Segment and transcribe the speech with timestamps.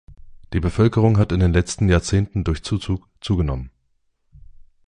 [0.53, 3.69] Die Bevölkerung hat in den letzten Jahrzehnten durch Zuzug zugenommen.